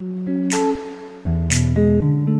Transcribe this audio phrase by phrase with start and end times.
[0.00, 0.52] Thank
[1.78, 2.39] you.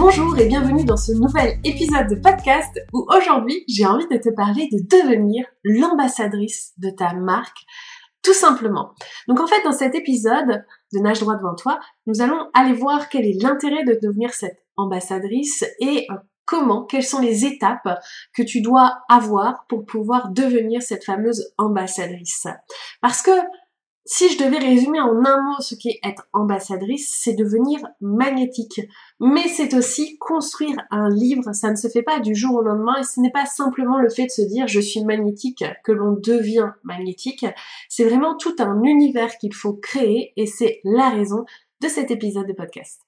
[0.00, 4.32] Bonjour et bienvenue dans ce nouvel épisode de podcast où aujourd'hui j'ai envie de te
[4.32, 7.58] parler de devenir l'ambassadrice de ta marque
[8.22, 8.94] tout simplement.
[9.26, 13.08] Donc en fait, dans cet épisode de Nage droit devant toi, nous allons aller voir
[13.08, 17.98] quel est l'intérêt de devenir cette ambassadrice et euh, comment, quelles sont les étapes
[18.36, 22.46] que tu dois avoir pour pouvoir devenir cette fameuse ambassadrice.
[23.00, 23.32] Parce que
[24.10, 28.80] si je devais résumer en un mot ce qu'est être ambassadrice, c'est devenir magnétique.
[29.20, 31.52] Mais c'est aussi construire un livre.
[31.52, 34.08] Ça ne se fait pas du jour au lendemain et ce n'est pas simplement le
[34.08, 37.44] fait de se dire je suis magnétique que l'on devient magnétique.
[37.90, 41.44] C'est vraiment tout un univers qu'il faut créer et c'est la raison
[41.82, 43.07] de cet épisode de podcast.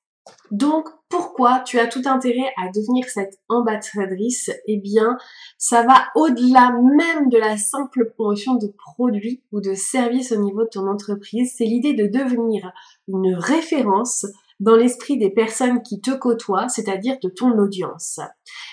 [0.51, 4.51] Donc, pourquoi tu as tout intérêt à devenir cette ambassadrice?
[4.67, 5.17] Eh bien,
[5.59, 10.65] ça va au-delà même de la simple promotion de produits ou de services au niveau
[10.65, 11.55] de ton entreprise.
[11.57, 12.73] C'est l'idée de devenir
[13.09, 14.27] une référence
[14.61, 18.21] dans l'esprit des personnes qui te côtoient, c'est-à-dire de ton audience.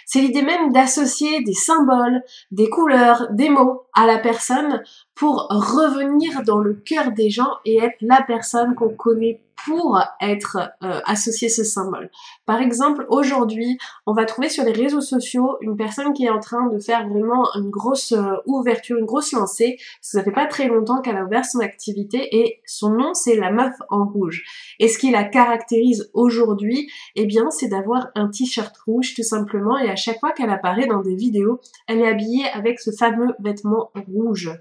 [0.07, 4.81] C'est l'idée même d'associer des symboles, des couleurs, des mots à la personne
[5.15, 10.57] pour revenir dans le cœur des gens et être la personne qu'on connaît pour être
[10.83, 12.09] euh, associé ce symbole.
[12.45, 16.39] Par exemple, aujourd'hui, on va trouver sur les réseaux sociaux une personne qui est en
[16.39, 19.77] train de faire vraiment une grosse euh, ouverture, une grosse lancée.
[19.99, 23.51] Ça fait pas très longtemps qu'elle a ouvert son activité et son nom c'est la
[23.51, 24.43] meuf en rouge.
[24.79, 29.77] Et ce qui la caractérise aujourd'hui, eh bien, c'est d'avoir un t-shirt rouge tout simplement
[29.97, 34.51] chaque fois qu'elle apparaît dans des vidéos, elle est habillée avec ce fameux vêtement rouge.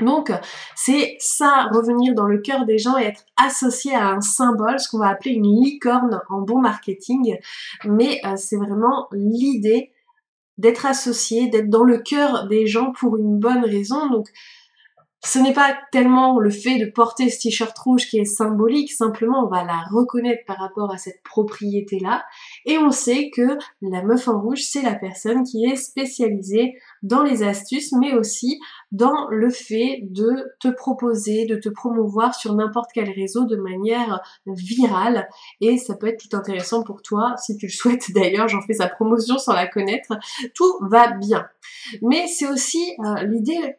[0.00, 0.32] Donc,
[0.74, 4.88] c'est ça, revenir dans le cœur des gens et être associé à un symbole, ce
[4.88, 7.36] qu'on va appeler une licorne en bon marketing.
[7.84, 9.92] Mais euh, c'est vraiment l'idée
[10.58, 14.08] d'être associé, d'être dans le cœur des gens pour une bonne raison.
[14.10, 14.28] Donc,
[15.24, 19.46] ce n'est pas tellement le fait de porter ce t-shirt rouge qui est symbolique, simplement
[19.46, 22.24] on va la reconnaître par rapport à cette propriété-là.
[22.66, 27.22] Et on sait que la meuf en rouge, c'est la personne qui est spécialisée dans
[27.22, 28.60] les astuces, mais aussi
[28.92, 34.20] dans le fait de te proposer, de te promouvoir sur n'importe quel réseau de manière
[34.46, 35.28] virale.
[35.62, 38.74] Et ça peut être tout intéressant pour toi, si tu le souhaites d'ailleurs, j'en fais
[38.74, 40.12] sa promotion sans la connaître.
[40.54, 41.46] Tout va bien.
[42.02, 43.76] Mais c'est aussi euh, l'idée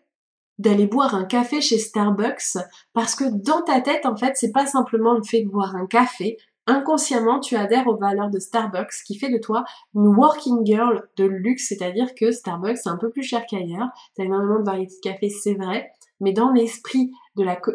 [0.60, 2.58] d'aller boire un café chez Starbucks
[2.94, 5.86] parce que dans ta tête en fait c'est pas simplement le fait de boire un
[5.86, 6.38] café.
[6.68, 11.26] Inconsciemment tu adhères aux valeurs de Starbucks qui fait de toi une working girl de
[11.26, 13.90] luxe c'est-à-dire que Starbucks c'est un peu plus cher qu'ailleurs.
[14.16, 15.92] T'as énormément de variétés de café c'est vrai.
[16.22, 17.12] Mais dans l'esprit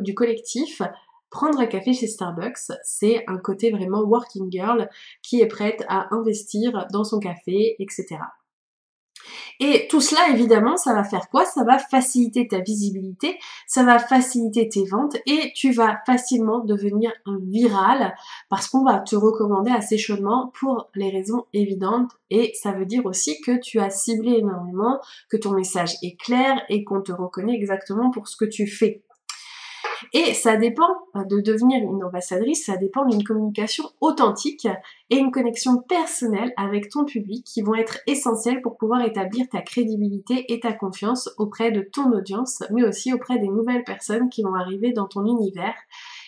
[0.01, 0.83] du collectif
[1.31, 4.89] prendre un café chez Starbucks c'est un côté vraiment working girl
[5.23, 8.19] qui est prête à investir dans son café etc
[9.61, 11.45] et tout cela, évidemment, ça va faire quoi?
[11.45, 17.13] Ça va faciliter ta visibilité, ça va faciliter tes ventes et tu vas facilement devenir
[17.43, 18.15] viral
[18.49, 22.11] parce qu'on va te recommander assez chaudement pour les raisons évidentes.
[22.31, 26.63] Et ça veut dire aussi que tu as ciblé énormément, que ton message est clair
[26.69, 29.03] et qu'on te reconnaît exactement pour ce que tu fais.
[30.13, 34.67] Et ça dépend de devenir une ambassadrice, ça dépend d'une communication authentique
[35.11, 39.61] et une connexion personnelle avec ton public qui vont être essentielles pour pouvoir établir ta
[39.61, 44.43] crédibilité et ta confiance auprès de ton audience, mais aussi auprès des nouvelles personnes qui
[44.43, 45.75] vont arriver dans ton univers.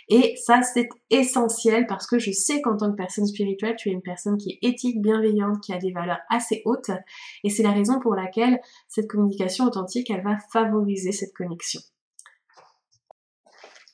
[0.09, 3.93] Et ça, c'est essentiel parce que je sais qu'en tant que personne spirituelle, tu es
[3.93, 6.91] une personne qui est éthique, bienveillante, qui a des valeurs assez hautes.
[7.45, 11.81] Et c'est la raison pour laquelle cette communication authentique, elle va favoriser cette connexion.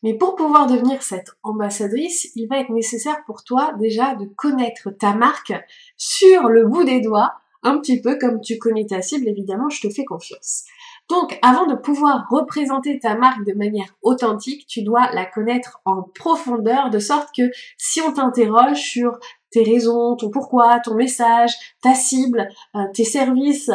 [0.03, 4.91] Mais pour pouvoir devenir cette ambassadrice, il va être nécessaire pour toi déjà de connaître
[4.91, 5.53] ta marque
[5.97, 9.81] sur le bout des doigts, un petit peu comme tu connais ta cible, évidemment, je
[9.81, 10.65] te fais confiance.
[11.09, 16.03] Donc, avant de pouvoir représenter ta marque de manière authentique, tu dois la connaître en
[16.03, 19.19] profondeur, de sorte que si on t'interroge sur
[19.51, 21.53] tes raisons, ton pourquoi, ton message,
[21.83, 23.71] ta cible, euh, tes services,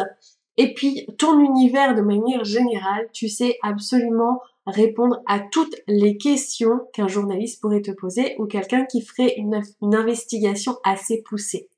[0.56, 6.80] et puis ton univers de manière générale, tu sais absolument répondre à toutes les questions
[6.92, 11.68] qu'un journaliste pourrait te poser ou quelqu'un qui ferait une, investigation assez poussée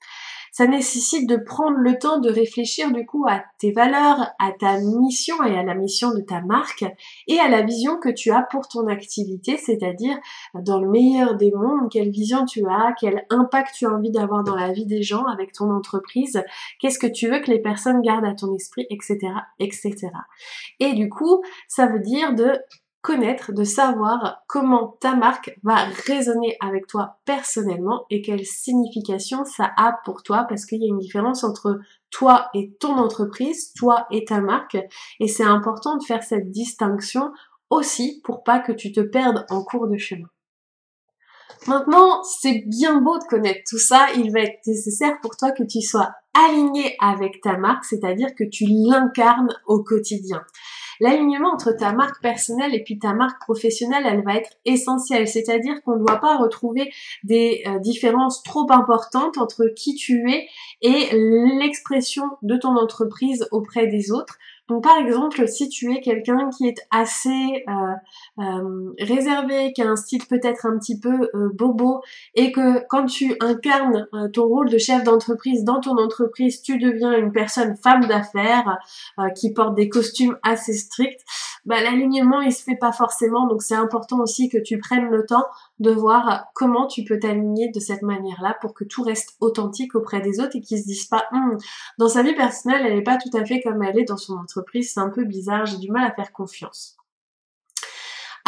[0.56, 4.80] ça nécessite de prendre le temps de réfléchir du coup à tes valeurs, à ta
[4.80, 6.86] mission et à la mission de ta marque
[7.28, 10.16] et à la vision que tu as pour ton activité, c'est-à-dire
[10.54, 14.44] dans le meilleur des mondes, quelle vision tu as, quel impact tu as envie d'avoir
[14.44, 16.42] dans la vie des gens avec ton entreprise,
[16.80, 19.18] qu'est-ce que tu veux que les personnes gardent à ton esprit, etc.,
[19.58, 20.08] etc.
[20.80, 22.58] Et du coup, ça veut dire de
[23.14, 25.76] de savoir comment ta marque va
[26.06, 30.88] résonner avec toi personnellement et quelle signification ça a pour toi parce qu'il y a
[30.88, 31.78] une différence entre
[32.10, 34.76] toi et ton entreprise, toi et ta marque
[35.20, 37.32] et c'est important de faire cette distinction
[37.70, 40.28] aussi pour pas que tu te perdes en cours de chemin.
[41.68, 45.64] Maintenant, c'est bien beau de connaître tout ça, il va être nécessaire pour toi que
[45.64, 50.44] tu sois aligné avec ta marque, c'est-à-dire que tu l'incarnes au quotidien.
[51.00, 55.28] L'alignement entre ta marque personnelle et puis ta marque professionnelle, elle va être essentielle.
[55.28, 56.92] C'est-à-dire qu'on ne doit pas retrouver
[57.24, 60.48] des euh, différences trop importantes entre qui tu es
[60.82, 61.08] et
[61.58, 64.38] l'expression de ton entreprise auprès des autres.
[64.68, 69.88] Donc par exemple, si tu es quelqu'un qui est assez euh, euh, réservé, qui a
[69.88, 72.02] un style peut-être un petit peu euh, bobo,
[72.34, 77.16] et que quand tu incarnes ton rôle de chef d'entreprise dans ton entreprise, tu deviens
[77.16, 78.78] une personne femme d'affaires
[79.34, 81.20] qui porte des costumes assez stricts,
[81.66, 83.46] bah, l'alignement il se fait pas forcément.
[83.46, 85.44] Donc c'est important aussi que tu prennes le temps
[85.80, 90.20] de voir comment tu peux t'aligner de cette manière-là pour que tout reste authentique auprès
[90.20, 91.58] des autres et qu'ils se disent pas hum,
[91.98, 94.36] dans sa vie personnelle elle n'est pas tout à fait comme elle est dans son
[94.36, 96.96] entreprise, c'est un peu bizarre, j'ai du mal à faire confiance.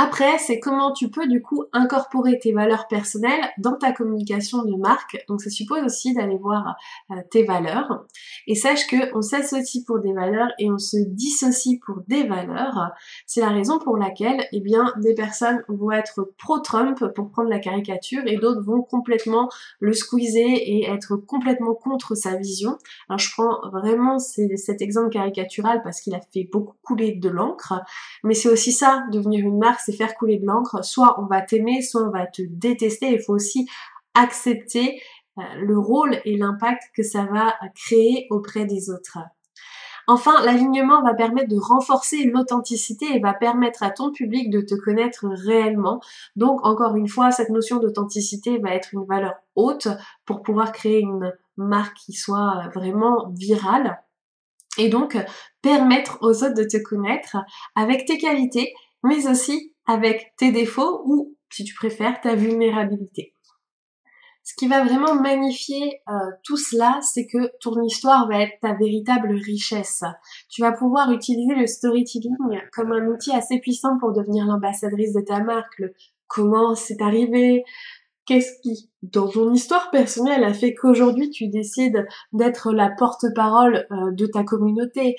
[0.00, 4.76] Après, c'est comment tu peux du coup incorporer tes valeurs personnelles dans ta communication de
[4.76, 5.18] marque.
[5.26, 6.76] Donc ça suppose aussi d'aller voir
[7.10, 8.06] euh, tes valeurs.
[8.46, 12.92] Et sache que on s'associe pour des valeurs et on se dissocie pour des valeurs.
[13.26, 17.58] C'est la raison pour laquelle, eh bien, des personnes vont être pro-Trump pour prendre la
[17.58, 19.48] caricature et d'autres vont complètement
[19.80, 22.78] le squeezer et être complètement contre sa vision.
[23.08, 27.74] Alors je prends vraiment cet exemple caricatural parce qu'il a fait beaucoup couler de l'encre,
[28.22, 30.84] mais c'est aussi ça, devenir une marque faire couler de l'encre.
[30.84, 33.12] Soit on va t'aimer, soit on va te détester.
[33.12, 33.68] Il faut aussi
[34.14, 35.00] accepter
[35.38, 39.18] euh, le rôle et l'impact que ça va créer auprès des autres.
[40.10, 44.74] Enfin, l'alignement va permettre de renforcer l'authenticité et va permettre à ton public de te
[44.74, 46.00] connaître réellement.
[46.34, 49.88] Donc, encore une fois, cette notion d'authenticité va être une valeur haute
[50.24, 54.02] pour pouvoir créer une marque qui soit vraiment virale.
[54.78, 55.18] Et donc,
[55.60, 57.36] permettre aux autres de te connaître
[57.74, 63.34] avec tes qualités, mais aussi avec tes défauts ou, si tu préfères, ta vulnérabilité.
[64.44, 66.12] Ce qui va vraiment magnifier euh,
[66.42, 70.04] tout cela, c'est que ton histoire va être ta véritable richesse.
[70.48, 72.34] Tu vas pouvoir utiliser le storytelling
[72.72, 75.82] comme un outil assez puissant pour devenir l'ambassadrice de ta marque,
[76.28, 77.64] comment c'est arrivé,
[78.28, 84.12] qu'est-ce qui, dans ton histoire personnelle, a fait qu'aujourd'hui tu décides d'être la porte-parole euh,
[84.12, 85.16] de ta communauté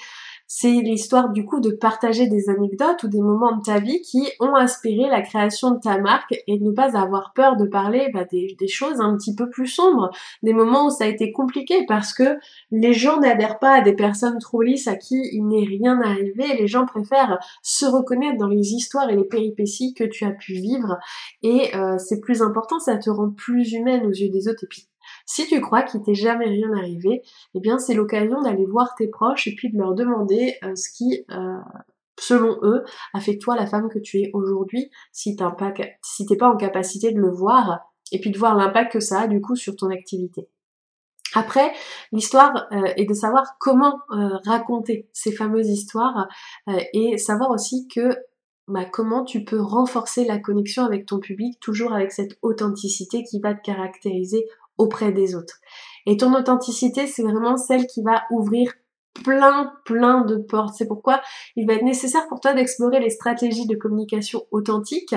[0.51, 4.27] c'est l'histoire du coup de partager des anecdotes ou des moments de ta vie qui
[4.39, 8.09] ont inspiré la création de ta marque et de ne pas avoir peur de parler
[8.15, 10.09] bah, des, choses un petit peu plus sombres,
[10.41, 12.39] des moments où ça a été compliqué parce que
[12.71, 16.55] les gens n'adhèrent pas à des personnes trop lisses à qui il n'est rien arrivé,
[16.57, 20.53] les gens préfèrent se reconnaître dans les histoires et les péripéties que tu as pu
[20.53, 20.97] vivre.
[21.43, 24.63] Et euh, c'est plus important, ça te rend plus humaine aux yeux des autres.
[24.63, 24.67] Et
[25.29, 27.21] si tu crois qu'il t'est jamais rien arrivé,
[27.53, 30.89] eh bien c'est l'occasion d'aller voir tes proches et puis de leur demander euh, ce
[30.89, 31.59] qui, euh,
[32.19, 32.83] selon eux,
[33.13, 36.57] a fait de toi la femme que tu es aujourd'hui, si t'es pas, pas en
[36.57, 37.79] capacité de le voir,
[38.11, 40.49] et puis de voir l'impact que ça a du coup sur ton activité.
[41.35, 41.73] Après,
[42.11, 43.99] l'histoire euh, est de savoir comment
[44.47, 46.27] raconter ces fameuses histoires
[46.93, 48.17] et savoir aussi que
[48.67, 53.39] bah, comment tu peux renforcer la connexion avec ton public, toujours avec cette authenticité qui
[53.39, 54.45] va te caractériser
[54.79, 55.59] auprès des autres.
[56.07, 58.73] Et ton authenticité, c'est vraiment celle qui va ouvrir
[59.23, 60.75] plein, plein de portes.
[60.77, 61.21] C'est pourquoi
[61.55, 65.15] il va être nécessaire pour toi d'explorer les stratégies de communication authentique,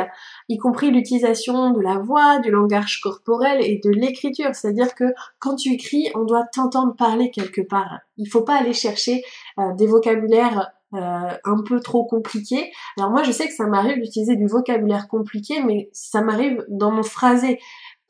[0.49, 4.55] y compris l'utilisation de la voix, du langage corporel et de l'écriture.
[4.55, 5.05] C'est-à-dire que
[5.39, 8.01] quand tu écris, on doit t'entendre parler quelque part.
[8.17, 9.23] Il faut pas aller chercher
[9.59, 12.71] euh, des vocabulaires euh, un peu trop compliqués.
[12.99, 16.91] Alors moi je sais que ça m'arrive d'utiliser du vocabulaire compliqué, mais ça m'arrive dans
[16.91, 17.59] mon phrasé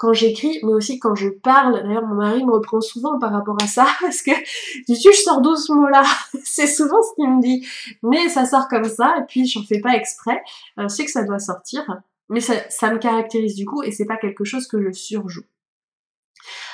[0.02, 1.80] quand j'écris, mais aussi quand je parle.
[1.84, 5.12] D'ailleurs, mon mari me reprend souvent par rapport à ça, parce que je dis, je
[5.12, 6.02] sors d'où ce mot-là
[6.44, 7.64] C'est souvent ce qu'il me dit.
[8.02, 10.42] Mais ça sort comme ça, et puis j'en fais pas exprès.
[10.78, 11.86] Euh, je sais que ça doit sortir,
[12.28, 15.44] mais ça, ça me caractérise du coup, et c'est pas quelque chose que je surjoue.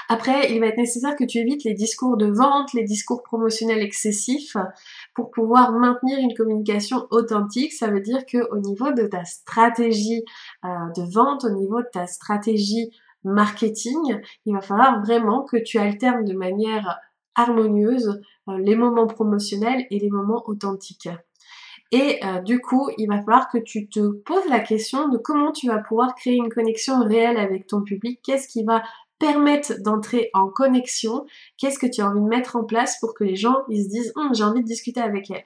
[0.09, 3.83] Après, il va être nécessaire que tu évites les discours de vente, les discours promotionnels
[3.83, 4.57] excessifs
[5.15, 7.75] pour pouvoir maintenir une communication authentique.
[7.75, 10.25] Ça veut dire que au niveau de ta stratégie
[10.65, 12.91] euh, de vente, au niveau de ta stratégie
[13.25, 16.99] marketing, il va falloir vraiment que tu alternes de manière
[17.35, 21.09] harmonieuse euh, les moments promotionnels et les moments authentiques.
[21.91, 25.53] Et euh, du coup, il va falloir que tu te poses la question de comment
[25.53, 28.83] tu vas pouvoir créer une connexion réelle avec ton public, qu'est-ce qui va
[29.19, 33.25] permettent d'entrer en connexion, qu'est-ce que tu as envie de mettre en place pour que
[33.25, 35.45] les gens ils se disent hum, j'ai envie de discuter avec elle?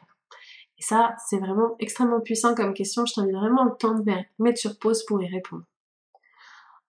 [0.79, 3.07] Et ça, c'est vraiment extrêmement puissant comme question.
[3.07, 5.63] Je t'invite vraiment le temps de mettre sur pause pour y répondre.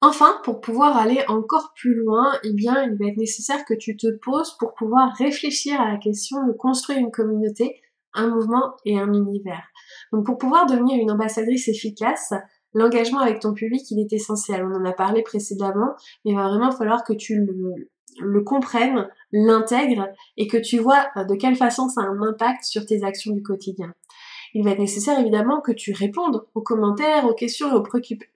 [0.06, 3.96] Enfin, pour pouvoir aller encore plus loin, eh bien, il va être nécessaire que tu
[3.96, 7.80] te poses pour pouvoir réfléchir à la question de construire une communauté,
[8.14, 9.64] un mouvement et un univers.
[10.12, 12.34] Donc, pour pouvoir devenir une ambassadrice efficace,
[12.74, 14.66] l'engagement avec ton public, il est essentiel.
[14.66, 15.94] On en a parlé précédemment,
[16.26, 17.48] mais il va vraiment falloir que tu
[18.20, 22.66] le, comprennes, l'intègres et que tu vois euh, de quelle façon ça a un impact
[22.66, 23.94] sur tes actions du quotidien.
[24.54, 27.84] Il va être nécessaire évidemment que tu répondes aux commentaires, aux questions et aux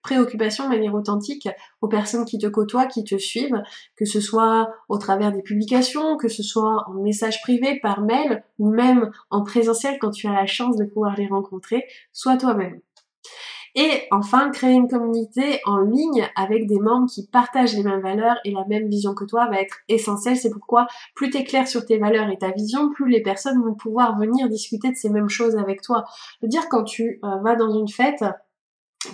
[0.01, 1.47] préoccupations de manière authentique
[1.81, 3.62] aux personnes qui te côtoient, qui te suivent,
[3.95, 8.43] que ce soit au travers des publications, que ce soit en message privé, par mail
[8.59, 12.81] ou même en présentiel quand tu as la chance de pouvoir les rencontrer, sois toi-même.
[13.79, 18.38] Et enfin, créer une communauté en ligne avec des membres qui partagent les mêmes valeurs
[18.43, 20.36] et la même vision que toi va être essentiel.
[20.36, 23.62] C'est pourquoi plus tu es clair sur tes valeurs et ta vision, plus les personnes
[23.62, 26.05] vont pouvoir venir discuter de ces mêmes choses avec toi.
[26.41, 28.24] Je veux dire, quand tu euh, vas dans une fête,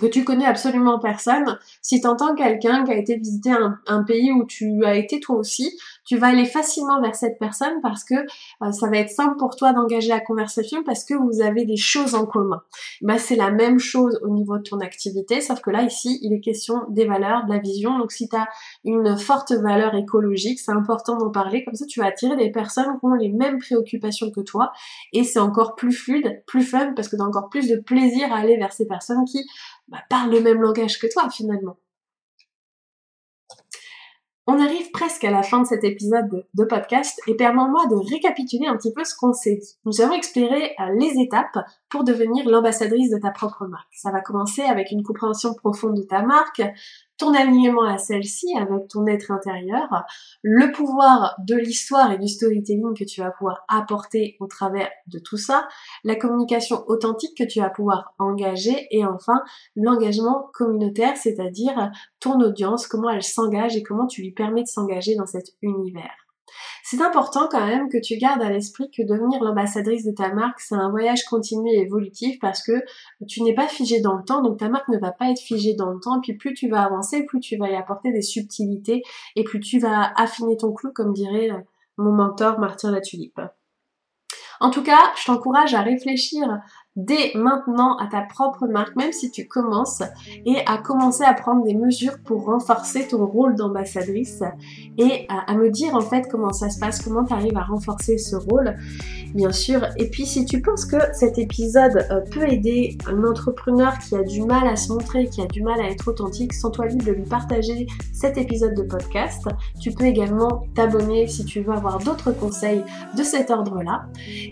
[0.00, 3.50] que tu connais absolument personne, si tu entends quelqu'un qui a été visiter
[3.86, 7.80] un, pays où tu as été toi aussi, tu vas aller facilement vers cette personne
[7.82, 11.40] parce que euh, ça va être simple pour toi d'engager la conversation parce que vous
[11.40, 12.62] avez des choses en commun.
[13.00, 16.32] Bah, c'est la même chose au niveau de ton activité, sauf que là ici, il
[16.32, 17.98] est question des valeurs, de la vision.
[17.98, 18.46] Donc si tu as
[18.84, 22.98] une forte valeur écologique, c'est important d'en parler, comme ça tu vas attirer des personnes
[22.98, 24.72] qui ont les mêmes préoccupations que toi
[25.12, 28.32] et c'est encore plus fluide, plus fun parce que tu as encore plus de plaisir
[28.32, 29.44] à aller vers ces personnes qui
[29.88, 31.76] bah, parlent le même langage que toi finalement.
[34.46, 38.66] On arrive presque à la fin de cet épisode de, podcast et permets-moi de récapituler
[38.66, 39.60] un petit peu ce qu'on s'est.
[39.86, 43.88] Nous avons exploré euh, les étapes pour devenir l'ambassadrice de ta propre marque.
[43.94, 46.62] Ça va commencer avec une compréhension profonde de ta marque,
[47.16, 50.04] ton alignement à celle-ci avec ton être intérieur,
[50.42, 55.18] le pouvoir de l'histoire et du storytelling que tu vas pouvoir apporter au travers de
[55.18, 55.68] tout ça,
[56.02, 59.42] la communication authentique que tu vas pouvoir engager et enfin
[59.76, 61.90] l'engagement communautaire, c'est-à-dire
[62.20, 66.23] ton audience, comment elle s'engage et comment tu lui permets de s'engager dans cet univers.
[66.82, 70.60] C'est important quand même que tu gardes à l'esprit que devenir l'ambassadrice de ta marque,
[70.60, 72.72] c'est un voyage continu et évolutif parce que
[73.26, 75.74] tu n'es pas figé dans le temps, donc ta marque ne va pas être figée
[75.74, 76.20] dans le temps.
[76.20, 79.02] Puis plus tu vas avancer, plus tu vas y apporter des subtilités
[79.34, 81.60] et plus tu vas affiner ton clou, comme dirait euh,
[81.96, 83.40] mon mentor Martin Latulipe.
[84.60, 86.46] En tout cas, je t'encourage à réfléchir
[86.96, 90.02] dès maintenant à ta propre marque, même si tu commences,
[90.46, 94.42] et à commencer à prendre des mesures pour renforcer ton rôle d'ambassadrice
[94.98, 98.18] et à, me dire en fait comment ça se passe, comment tu arrives à renforcer
[98.18, 98.76] ce rôle,
[99.34, 99.84] bien sûr.
[99.96, 104.22] Et puis si tu penses que cet épisode euh, peut aider un entrepreneur qui a
[104.22, 107.12] du mal à se montrer, qui a du mal à être authentique, sens-toi libre de
[107.12, 109.48] lui partager cet épisode de podcast.
[109.80, 112.84] Tu peux également t'abonner si tu veux avoir d'autres conseils
[113.16, 114.06] de cet ordre-là.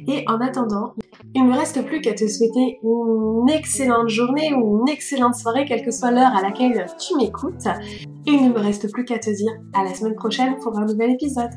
[0.09, 0.95] Et en attendant,
[1.35, 5.85] il me reste plus qu'à te souhaiter une excellente journée ou une excellente soirée, quelle
[5.85, 7.69] que soit l'heure à laquelle tu m'écoutes.
[8.27, 11.13] Il ne me reste plus qu'à te dire à la semaine prochaine pour un nouvel
[11.13, 11.51] épisode.